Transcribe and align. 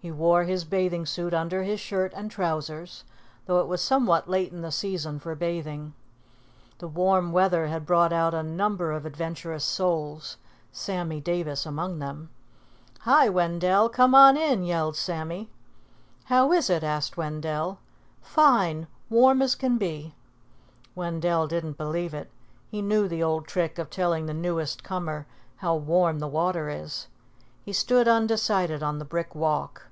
He 0.00 0.12
wore 0.12 0.44
his 0.44 0.64
bathing 0.64 1.06
suit 1.06 1.34
under 1.34 1.64
his 1.64 1.80
shirt 1.80 2.12
and 2.14 2.30
trousers, 2.30 3.02
though 3.46 3.58
it 3.58 3.66
was 3.66 3.82
somewhat 3.82 4.28
late 4.30 4.52
in 4.52 4.60
the 4.62 4.70
season 4.70 5.18
for 5.18 5.34
bathing. 5.34 5.92
The 6.78 6.86
warm 6.86 7.32
weather 7.32 7.66
had 7.66 7.84
brought 7.84 8.12
out 8.12 8.32
a 8.32 8.44
number 8.44 8.92
of 8.92 9.04
adventurous 9.04 9.64
souls, 9.64 10.36
Sammy 10.70 11.20
Davis 11.20 11.66
among 11.66 11.98
them. 11.98 12.30
"Hi, 13.00 13.28
Wendell, 13.28 13.88
come 13.88 14.14
on 14.14 14.36
in," 14.36 14.62
yelled 14.62 14.94
Sammy. 14.94 15.50
"How 16.26 16.52
is 16.52 16.70
it?" 16.70 16.84
asked 16.84 17.16
Wendell. 17.16 17.80
"Fine! 18.22 18.86
Warm 19.10 19.42
as 19.42 19.56
can 19.56 19.78
be." 19.78 20.14
Wendell 20.94 21.48
didn't 21.48 21.76
believe 21.76 22.14
it. 22.14 22.30
He 22.68 22.82
knew 22.82 23.08
the 23.08 23.24
old 23.24 23.48
trick 23.48 23.80
of 23.80 23.90
telling 23.90 24.26
the 24.26 24.32
newest 24.32 24.84
comer 24.84 25.26
how 25.56 25.74
warm 25.74 26.20
the 26.20 26.28
water 26.28 26.68
is. 26.68 27.08
He 27.64 27.72
stood 27.72 28.06
undecided 28.06 28.80
on 28.80 29.00
the 29.00 29.04
brick 29.04 29.34
walk. 29.34 29.82